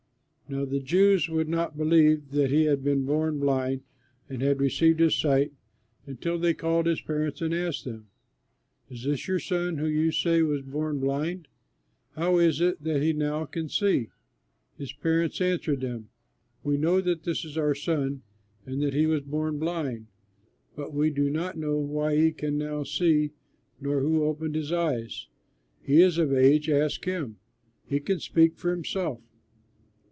[0.49, 3.83] Now the Jews would not believe that he had been born blind
[4.27, 5.53] and had received his sight
[6.05, 8.07] until they called his parents and asked them,
[8.89, 11.47] "Is this your son who you say was born blind?
[12.15, 14.09] How is it that he now can see?"
[14.77, 16.09] His parents answered them,
[16.65, 18.21] "We know that this is our son
[18.65, 20.07] and that he was born blind,
[20.75, 23.31] but we do not know why he can now see
[23.79, 25.27] nor who opened his eyes.
[25.81, 27.37] He is of age; ask him,
[27.87, 29.21] he can speak for himself."